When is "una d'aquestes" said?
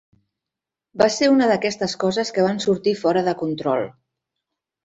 1.33-1.95